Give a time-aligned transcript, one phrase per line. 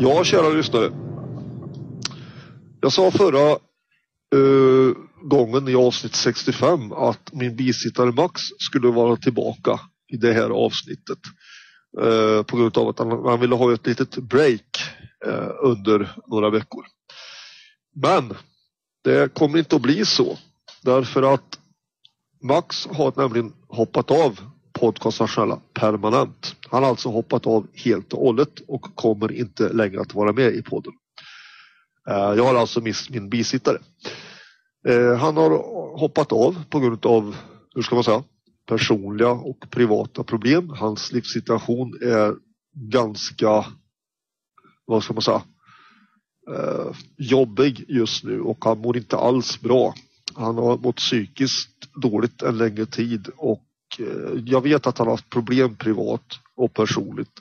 [0.00, 0.92] Ja, kära lyssnare.
[2.80, 3.58] Jag sa förra
[4.34, 9.80] uh, gången i avsnitt 65 att min bisittare Max skulle vara tillbaka
[10.12, 11.18] i det här avsnittet.
[12.00, 14.80] Uh, på grund av att han, han ville ha ett litet break
[15.26, 16.84] uh, under några veckor.
[17.94, 18.34] Men
[19.04, 20.38] det kommer inte att bli så.
[20.82, 21.58] Därför att
[22.42, 24.40] Max har nämligen hoppat av
[24.78, 26.56] podcasten permanent.
[26.70, 30.54] Han har alltså hoppat av helt och hållet och kommer inte längre att vara med
[30.54, 30.92] i podden.
[32.08, 33.78] Eh, jag har alltså mist min bisittare.
[34.88, 35.50] Eh, han har
[35.98, 37.36] hoppat av på grund av,
[37.74, 38.24] hur ska man säga,
[38.68, 40.70] personliga och privata problem.
[40.70, 42.34] Hans livssituation är
[42.74, 43.66] ganska,
[44.86, 45.42] vad ska man säga,
[46.54, 49.94] eh, jobbig just nu och han mår inte alls bra.
[50.34, 53.67] Han har mått psykiskt dåligt en längre tid och
[53.98, 57.40] Eh, jag vet att han har haft problem privat och personligt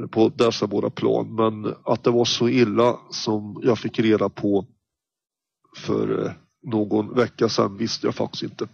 [0.00, 4.28] eh, på dessa båda plan men att det var så illa som jag fick reda
[4.28, 4.66] på
[5.76, 8.68] för eh, någon vecka sedan visste jag faktiskt inte.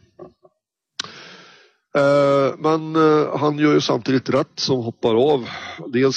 [2.58, 2.94] Men
[3.38, 5.48] han gör ju samtidigt rätt som hoppar av.
[5.86, 6.16] Dels,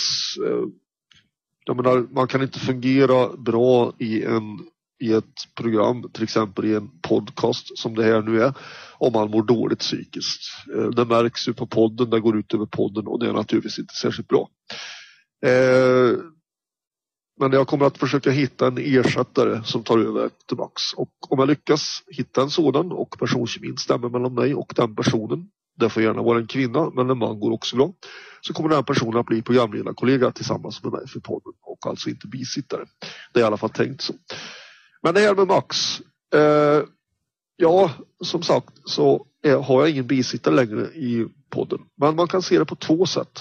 [1.66, 4.71] jag menar, man kan inte fungera bra i en
[5.02, 8.54] i ett program, till exempel i en podcast som det här nu är,
[8.98, 10.42] om man mår dåligt psykiskt.
[10.76, 13.80] Eh, det märks ju på podden, det går ut över podden och det är naturligtvis
[13.80, 14.50] inte särskilt bra.
[15.46, 16.18] Eh,
[17.40, 20.94] men jag kommer att försöka hitta en ersättare som tar över efter Max.
[20.94, 25.48] Och om jag lyckas hitta en sådan och personkemin stämmer mellan mig och den personen,
[25.80, 27.94] det får gärna vara en kvinna men en man går också bra,
[28.42, 32.28] så kommer den personen att bli programledarkollega tillsammans med mig för podden och alltså inte
[32.28, 32.86] bisittare.
[33.34, 34.14] Det är i alla fall tänkt så.
[35.04, 36.02] Men det här med Max.
[36.34, 36.84] Eh,
[37.56, 37.92] ja,
[38.24, 41.80] som sagt så är, har jag ingen bisittare längre i podden.
[41.96, 43.40] Men man kan se det på två sätt.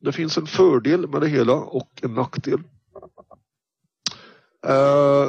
[0.00, 2.62] Det finns en fördel med det hela och en nackdel.
[4.66, 5.28] Eh,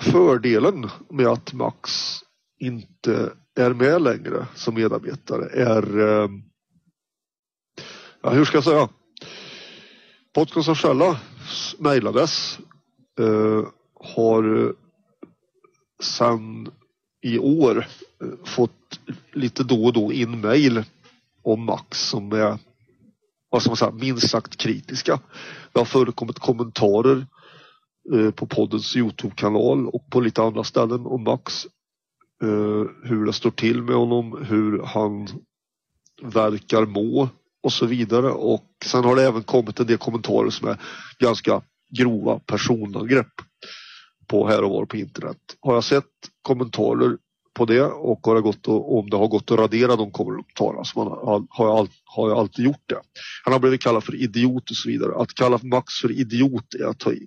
[0.00, 1.90] fördelen med att Max
[2.58, 6.28] inte är med längre som medarbetare är eh,
[8.22, 8.88] ja, hur ska jag säga?
[10.34, 11.16] Podcast själva
[11.78, 12.58] mejladress
[13.20, 13.64] eh,
[14.14, 14.74] har
[16.02, 16.70] sen
[17.22, 17.78] i år
[18.22, 19.00] eh, fått
[19.32, 20.84] lite då och då in mail
[21.42, 22.58] om Max som är
[23.50, 25.20] vad ska man säga, minst sagt kritiska.
[25.72, 27.26] Det har förekommit kommentarer
[28.14, 31.66] eh, på poddens Youtube-kanal och på lite andra ställen om Max.
[32.42, 35.28] Eh, hur det står till med honom, hur han
[36.22, 37.28] verkar må
[37.62, 38.30] och så vidare.
[38.30, 40.80] Och sen har det även kommit en del kommentarer som är
[41.18, 43.32] ganska grova personangrepp
[44.28, 45.38] på här och var på internet.
[45.60, 46.04] Har jag sett
[46.42, 47.16] kommentarer
[47.54, 50.84] på det och har det gått att, om det har gått att radera de kommentarerna
[50.84, 51.18] så man
[51.50, 53.00] har, jag, har jag alltid gjort det.
[53.44, 55.16] Han har blivit kallad för idiot och så vidare.
[55.16, 57.26] Att kalla Max för idiot är att ta i.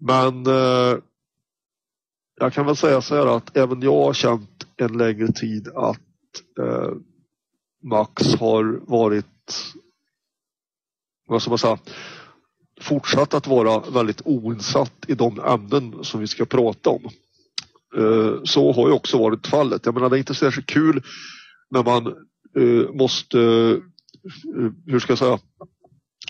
[0.00, 0.98] Men eh,
[2.40, 6.00] jag kan väl säga så här att även jag har känt en längre tid att
[6.60, 6.92] eh,
[7.82, 9.26] Max har varit
[11.26, 11.78] vad ska man säga
[12.80, 17.04] fortsatt att vara väldigt oinsatt i de ämnen som vi ska prata om.
[17.96, 19.86] Eh, så har ju också varit fallet.
[19.86, 21.02] Jag menar det är inte särskilt kul
[21.70, 22.06] när man
[22.56, 25.38] eh, måste, eh, hur ska jag säga,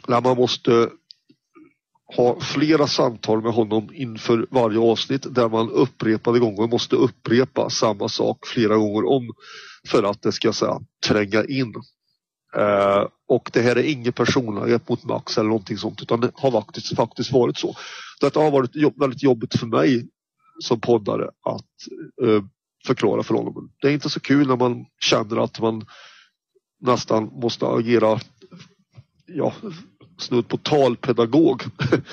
[0.09, 0.91] när man måste
[2.17, 8.09] ha flera samtal med honom inför varje avsnitt där man upprepade gånger måste upprepa samma
[8.09, 9.33] sak flera gånger om
[9.89, 11.75] för att det ska säga, tränga in
[13.28, 16.97] och det här är inget personangrepp mot Max eller någonting sånt utan det har faktiskt,
[16.97, 17.76] faktiskt varit så.
[18.20, 20.09] Detta har varit jobb, väldigt jobbigt för mig
[20.59, 21.65] som poddare att
[22.22, 22.44] eh,
[22.86, 23.70] förklara för honom.
[23.81, 25.86] Det är inte så kul när man känner att man
[26.81, 28.20] nästan måste agera
[29.26, 29.53] ja,
[30.19, 31.62] snudd på talpedagog.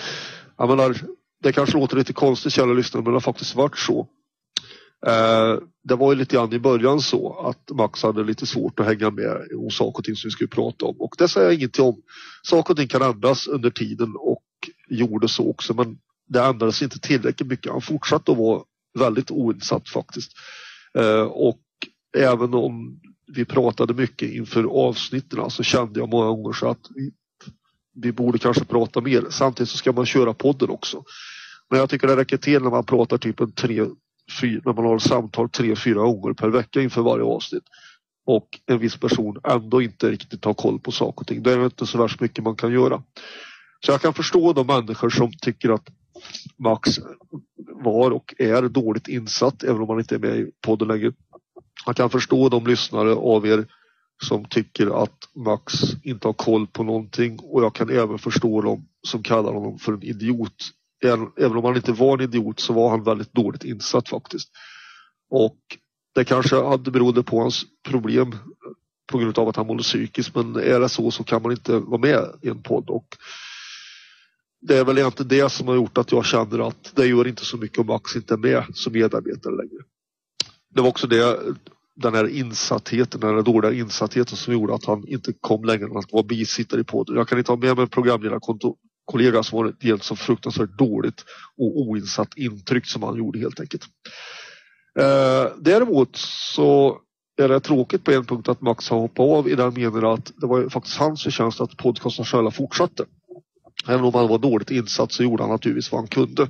[0.57, 0.97] Jag menar,
[1.44, 4.07] det kanske låter lite konstigt kära lyssnare men det har faktiskt varit så.
[5.08, 8.86] Eh, det var ju lite grann i början så att Max hade lite svårt att
[8.86, 11.56] hänga med om saker och ting som vi skulle prata om och det säger jag
[11.56, 12.02] ingenting om.
[12.44, 14.44] Saker och ting kan ändras under tiden och
[14.90, 15.97] gjorde så också men
[16.29, 17.72] det ändrades inte tillräckligt mycket.
[17.72, 18.64] Han fortsatte att vara
[19.00, 20.32] väldigt oinsatt faktiskt.
[20.97, 21.59] Eh, och
[22.17, 27.11] även om vi pratade mycket inför avsnitten så kände jag många gånger så att vi,
[27.96, 29.26] vi borde kanske prata mer.
[29.29, 31.03] Samtidigt så ska man köra podden också.
[31.70, 33.85] Men jag tycker det räcker till när man pratar typ en tre,
[34.41, 37.64] när man har samtal tre, fyra gånger per vecka inför varje avsnitt
[38.25, 41.43] och en viss person ändå inte riktigt har koll på saker och ting.
[41.43, 43.03] Då är det inte så värst mycket man kan göra.
[43.85, 45.90] Så jag kan förstå de människor som tycker att
[46.58, 46.99] Max
[47.84, 51.14] var och är dåligt insatt även om man inte är med i podden längre.
[51.85, 53.66] Jag kan förstå de lyssnare av er
[54.23, 55.73] som tycker att Max
[56.03, 59.93] inte har koll på någonting och jag kan även förstå dem som kallar honom för
[59.93, 60.55] en idiot.
[61.03, 64.50] Även om han inte var en idiot så var han väldigt dåligt insatt faktiskt.
[65.29, 65.58] Och
[66.16, 68.35] det kanske hade berodde på hans problem
[69.11, 71.79] på grund av att han mådde psykiskt men är det så så kan man inte
[71.79, 73.17] vara med i en podd och
[74.61, 77.46] det är väl egentligen det som har gjort att jag känner att det gör inte
[77.46, 79.84] så mycket om Max inte är med som medarbetare längre.
[80.70, 81.40] Det var också det,
[81.96, 85.97] den här insattheten, den här dåliga insattheten som gjorde att han inte kom längre än
[85.97, 87.16] att vara bisittare i podden.
[87.16, 87.90] Jag kan inte ha med mig en
[89.05, 91.26] kollega som var helt så fruktansvärt dåligt
[91.58, 93.84] och oinsatt intryck som han gjorde helt enkelt.
[95.00, 96.16] Eh, däremot
[96.55, 97.00] så
[97.38, 100.32] är det tråkigt på en punkt att Max har hoppat av i den meningen att
[100.38, 103.05] det var faktiskt hans förtjänst att podcasten själva fortsatte.
[103.88, 106.47] Även om han var dåligt insatt så gjorde han naturligtvis vad han kunde.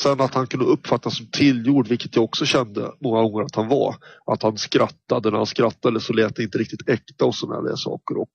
[0.00, 3.68] Sen att han kunde uppfattas som tillgjord, vilket jag också kände många gånger att han
[3.68, 3.96] var.
[4.26, 7.76] Att han skrattade, när han skrattade så lät det inte riktigt äkta och sådana där
[7.76, 8.18] saker.
[8.18, 8.32] Och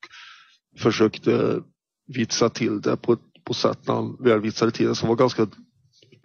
[0.77, 1.61] försökte
[2.07, 3.19] vitsa till det på, ett
[3.49, 5.47] på sätt när han väl vitsade till det som var ganska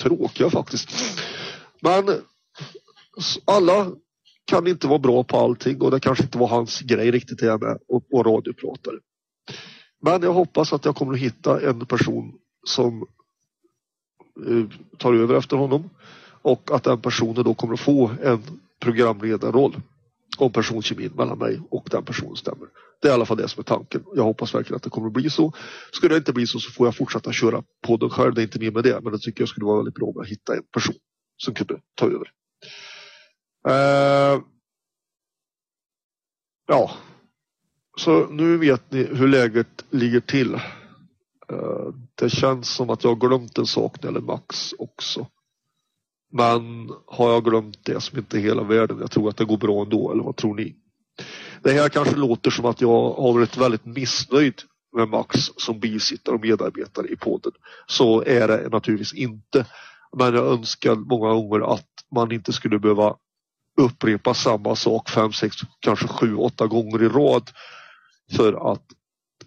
[0.02, 0.90] tråkiga faktiskt.
[1.80, 2.04] Men
[3.44, 3.92] alla
[4.44, 7.50] kan inte vara bra på allting och det kanske inte var hans grej riktigt det
[7.50, 8.30] här med att radioprata.
[8.30, 8.96] radiopratare.
[10.02, 12.32] Men jag hoppas att jag kommer att hitta en person
[12.66, 13.06] som
[14.46, 14.64] eh,
[14.98, 15.90] tar över efter honom
[16.42, 18.42] och att den personen då kommer att få en
[18.80, 19.76] programledarroll
[20.42, 22.68] om personkemin mellan mig och den personen stämmer.
[23.02, 24.04] Det är i alla fall det som är tanken.
[24.14, 25.52] Jag hoppas verkligen att det kommer att bli så.
[25.92, 28.34] Skulle det inte bli så så får jag fortsätta köra podden själv.
[28.34, 29.00] Det är inte mer med det.
[29.00, 30.94] Men det tycker jag skulle vara väldigt bra om jag hittade en person
[31.36, 32.30] som kunde ta över.
[33.68, 34.42] Uh,
[36.66, 36.90] ja,
[37.96, 40.54] så nu vet ni hur läget ligger till.
[41.52, 45.26] Uh, det känns som att jag har glömt en sak när det gäller Max också.
[46.36, 48.98] Men har jag glömt det som inte är hela världen.
[49.00, 50.76] Jag tror att det går bra ändå, eller vad tror ni?
[51.62, 54.54] Det här kanske låter som att jag har varit väldigt missnöjd
[54.96, 57.52] med Max som bisittare och medarbetare i podden.
[57.86, 59.66] Så är det naturligtvis inte.
[60.16, 63.16] Men jag önskar många gånger att man inte skulle behöva
[63.80, 67.50] upprepa samma sak fem, sex, kanske sju, åtta gånger i rad
[68.36, 68.84] för att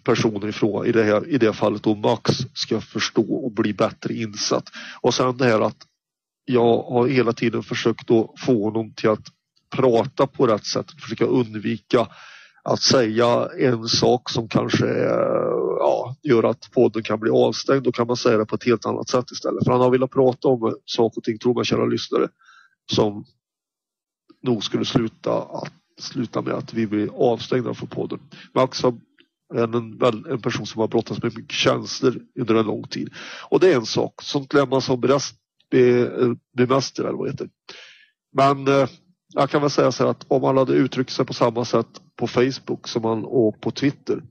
[0.04, 4.14] personen ifrån, i det, här, i det fallet då Max, ska förstå och bli bättre
[4.14, 4.64] insatt.
[5.00, 5.76] Och sen det här att
[6.48, 9.24] jag har hela tiden försökt att få honom till att
[9.76, 12.08] prata på rätt sätt, försöka undvika
[12.64, 14.86] att säga en sak som kanske
[15.78, 17.82] ja, gör att podden kan bli avstängd.
[17.82, 19.64] Då kan man säga det på ett helt annat sätt istället.
[19.64, 22.28] För han har velat prata om saker och ting, tror man kära lyssnare,
[22.92, 23.24] som
[24.42, 28.20] nog skulle sluta, att, sluta med att vi blir avstängda från podden.
[28.54, 28.94] Max är
[29.54, 33.14] en, en person som har brottats med mycket känslor under en lång tid.
[33.50, 34.22] Och det är en sak.
[34.22, 35.34] Sånt lär man som berest,
[35.70, 36.10] be,
[36.56, 37.48] bemästra eller vad heter.
[38.32, 38.88] Men eh,
[39.34, 42.02] jag kan väl säga så här att om man hade uttryckt sig på samma sätt
[42.16, 44.22] på Facebook som man och på Twitter.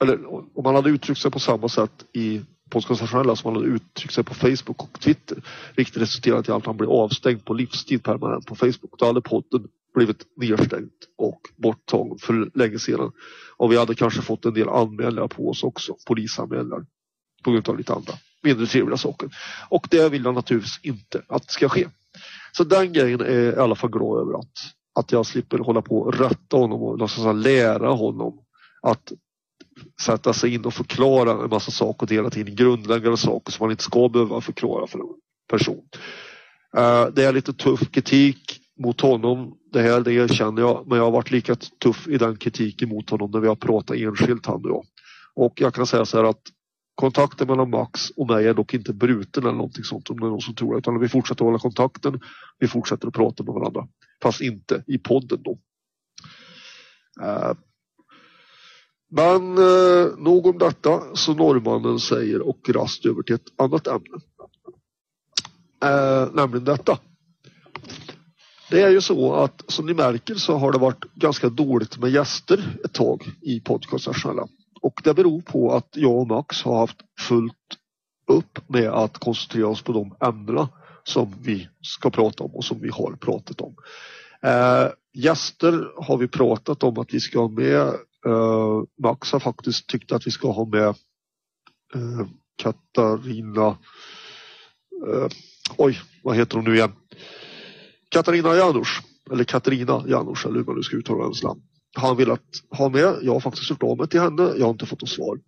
[0.00, 0.26] Eller
[0.58, 4.24] om man hade uttryckt sig på samma sätt i postkonstitutionella som han hade uttryckt sig
[4.24, 5.42] på Facebook och Twitter.
[5.76, 8.98] Vilket resulterade i att han blev avstängd på livstid permanent på Facebook.
[8.98, 13.12] Då hade podden blivit nedstängd och borttagen för länge sedan.
[13.56, 16.86] Och vi hade kanske fått en del anmälningar på oss också, polisanmälningar.
[17.42, 18.12] På grund av lite andra
[18.42, 19.28] mindre trevliga saker.
[19.68, 21.88] Och det vill jag naturligtvis inte att det ska ske.
[22.52, 24.52] Så den grejen är jag i alla fall glad över att,
[24.94, 28.38] att jag slipper hålla på och rätta honom och någonstans lära honom
[28.82, 29.12] att
[30.00, 33.70] sätta sig in och förklara en massa saker och hela tiden grundläggande saker som man
[33.70, 35.06] inte ska behöva förklara för en
[35.50, 35.84] person.
[36.76, 39.56] Eh, det är lite tuff kritik mot honom.
[39.72, 43.10] Det här det erkänner jag, men jag har varit lika tuff i den kritiken mot
[43.10, 44.84] honom när vi har pratat enskilt han och jag.
[45.34, 46.42] Och jag kan säga så här att
[47.00, 50.30] kontakten mellan Max och mig är dock inte bruten eller någonting sånt om det är
[50.30, 50.78] någon som tror det.
[50.78, 52.20] Utan vi fortsätter hålla kontakten.
[52.58, 53.88] Vi fortsätter att prata med varandra.
[54.22, 55.58] Fast inte i podden då.
[57.20, 57.52] Uh,
[59.12, 64.16] men eh, nog om detta, så norrmannen säger och rast över till ett annat ämne.
[65.84, 66.98] Eh, nämligen detta.
[68.70, 72.10] Det är ju så att som ni märker så har det varit ganska dåligt med
[72.10, 74.14] gäster ett tag i podcasten
[74.80, 76.96] och det beror på att jag och Max har haft
[77.28, 77.54] fullt
[78.26, 80.68] upp med att koncentrera oss på de ämnena
[81.04, 83.74] som vi ska prata om och som vi har pratat om.
[84.42, 87.94] Eh, gäster har vi pratat om att vi ska ha med
[88.26, 90.88] Eh, Max har faktiskt tyckt att vi ska ha med
[91.94, 93.66] eh, Katarina
[95.08, 95.28] eh,
[95.76, 96.92] Oj, vad heter hon nu igen?
[98.08, 101.62] Katarina Janouch eller Katarina Janouch eller hur man nu ska uttala hennes namn.
[101.94, 103.14] Han velat ha med.
[103.22, 104.42] Jag har faktiskt gjort av mig till henne.
[104.42, 105.40] Jag har inte fått något svar.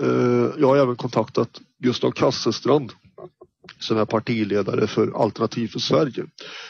[0.00, 2.92] Eh, jag har även kontaktat Gustav Kasselstrand
[3.78, 6.26] som är partiledare för Alternativ för Sverige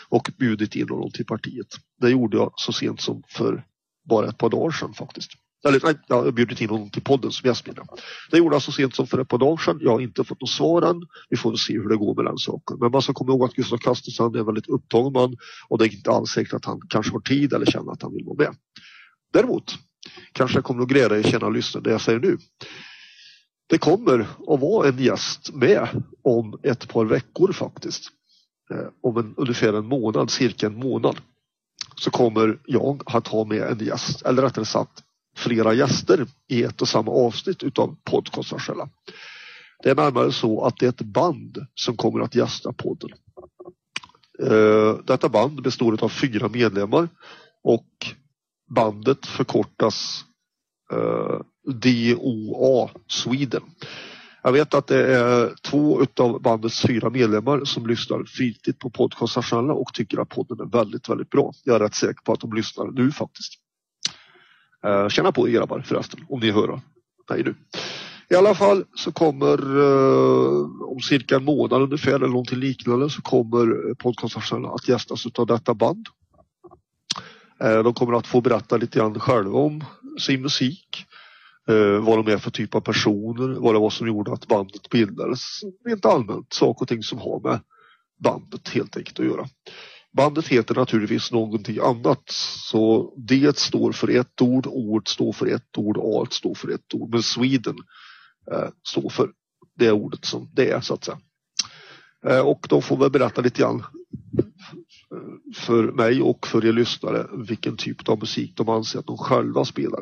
[0.09, 1.67] och bjudit in honom till partiet.
[2.00, 3.64] Det gjorde jag så sent som för
[4.09, 5.31] bara ett par dagar sedan faktiskt.
[5.67, 7.87] Eller nej, jag har bjudit in honom till podden som gästmedlem.
[8.31, 9.79] Det gjorde han så sent som för ett par dagar sedan.
[9.83, 11.07] Jag har inte fått något svar än.
[11.29, 12.77] Vi får se hur det går med den saken.
[12.81, 15.37] Men man ska komma ihåg att Gustav Kastelsen är en väldigt upptagen man
[15.69, 18.12] och det är inte alls säkert att han kanske har tid eller känner att han
[18.12, 18.57] vill vara med.
[19.33, 19.79] Däremot
[20.33, 22.38] kanske jag kommer att gräda i känna och lyssna det jag säger nu.
[23.67, 25.88] Det kommer att vara en gäst med
[26.23, 28.09] om ett par veckor faktiskt.
[28.71, 31.17] Eh, om en, ungefär en månad, cirka en månad.
[31.97, 35.05] Så kommer jag att ha med en gäst, eller rättare sagt
[35.38, 38.88] flera gäster i ett och samma avsnitt utav Podcastarskälla.
[39.83, 43.11] Det är närmare så att det är ett band som kommer att gästa podden.
[44.42, 47.09] Eh, detta band består av fyra medlemmar
[47.62, 47.88] och
[48.75, 50.25] bandet förkortas
[50.92, 51.40] eh,
[51.73, 53.62] DOA Sweden.
[54.42, 59.73] Jag vet att det är två utav bandets fyra medlemmar som lyssnar flitigt på Podcastarskälla
[59.73, 61.52] och tycker att podden är väldigt, väldigt bra.
[61.64, 63.52] Jag är rätt säker på att de lyssnar nu faktiskt.
[64.85, 66.80] Eh, Tjena på er grabbar förresten, om ni hör
[67.30, 67.54] mig nu.
[68.30, 73.23] I alla fall så kommer eh, om cirka en månad ungefär eller någonting liknande så
[73.23, 76.06] kommer eh, podcasten att gästas av detta band.
[77.61, 79.85] Eh, de kommer att få berätta lite grann själva om
[80.18, 81.04] sin musik.
[81.68, 84.90] Eh, vad de är för typ av personer, vad det var som gjorde att bandet
[84.90, 85.40] bildades.
[85.85, 87.61] Rent allmänt saker och ting som har med
[88.18, 89.49] bandet helt enkelt att göra.
[90.17, 92.23] Bandet heter naturligtvis någonting annat.
[92.71, 96.95] Så det står för ett ord, ord står för ett ord, art står för ett
[96.95, 97.11] ord.
[97.11, 97.77] Men Sweden
[98.53, 99.31] eh, står för
[99.79, 101.19] det ordet som det är så att säga.
[102.27, 103.85] Eh, och de får väl berätta lite grann
[105.12, 109.19] eh, för mig och för er lyssnare vilken typ av musik de anser att de
[109.19, 110.00] själva spelar.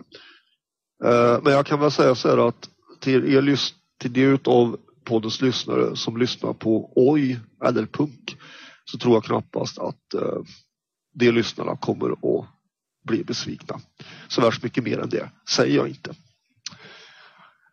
[1.05, 2.71] Eh, men jag kan väl säga så här att
[3.01, 3.59] till er
[3.99, 8.37] till det av poddens lyssnare som lyssnar på oj eller punk
[8.91, 10.39] så tror jag knappast att eh,
[11.15, 12.47] de lyssnarna kommer att
[13.05, 13.81] bli besvikna.
[14.29, 16.15] Så värst mycket mer än det säger jag inte.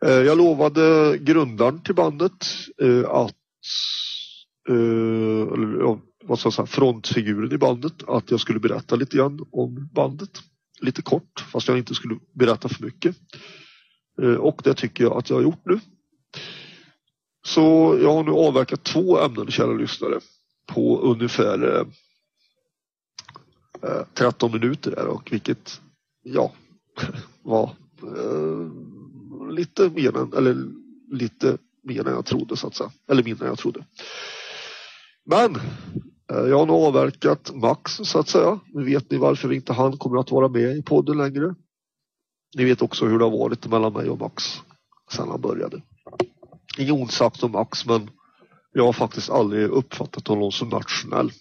[0.05, 2.47] Eh, jag lovade grundaren till bandet
[2.81, 3.35] eh, att
[4.69, 9.45] eh, eller, vad ska jag säga, frontfiguren i bandet att jag skulle berätta lite grann
[9.51, 10.41] om bandet.
[10.81, 13.15] Lite kort fast jag inte skulle berätta för mycket.
[14.21, 15.79] Eh, och det tycker jag att jag har gjort nu.
[17.45, 20.19] Så jag har nu avverkat två ämnen kära lyssnare
[20.65, 21.87] på ungefär eh,
[23.89, 25.81] eh 13 minuter där och vilket
[26.23, 26.51] ja
[27.41, 28.69] var eh,
[29.51, 30.67] lite mer än, eller
[31.11, 32.91] lite mer än jag trodde så att säga.
[33.07, 33.85] Eller mindre än jag trodde.
[35.25, 35.55] Men
[36.31, 38.59] eh, jag har nog avverkat Max så att säga.
[38.73, 41.55] Nu vet ni varför inte han kommer att vara med i podden längre.
[42.55, 44.43] Ni vet också hur det har varit mellan mig och Max
[45.11, 45.81] sedan han började.
[46.77, 48.09] Inget ont sagt om Max men
[48.73, 51.31] jag har faktiskt aldrig uppfattat honom som nationell.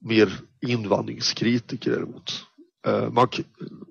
[0.00, 0.32] Mer
[0.66, 2.44] invandringskritiker däremot.
[2.86, 3.40] Eh, Max,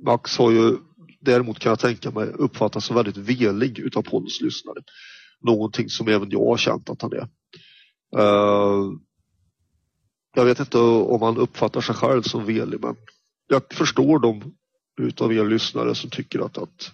[0.06, 0.78] Max har ju
[1.22, 4.84] däremot kan jag tänka mig uppfattas som väldigt velig utav Pollens lyssnare.
[5.42, 7.28] Någonting som även jag har känt att han är.
[8.18, 8.92] Eh,
[10.36, 12.96] jag vet inte om han uppfattar sig själv som velig men
[13.48, 14.56] jag förstår dem
[15.02, 16.92] utav er lyssnare som tycker att, att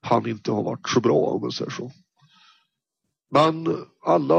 [0.00, 1.92] han inte har varit så bra om man säger så.
[3.30, 4.34] Men alla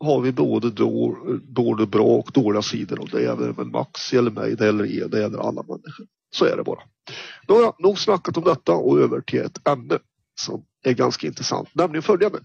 [0.00, 4.30] har vi både, då, både bra och dåliga sidor och det gäller väl Max eller
[4.30, 6.06] mig, det gäller er, det gäller alla människor.
[6.36, 6.80] Så är det bara.
[7.46, 9.98] Då har jag nog snackat om detta och över till ett ämne
[10.40, 12.38] som är ganska intressant, nämligen följande.